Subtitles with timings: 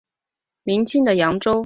[0.63, 1.59] 明清的扬州。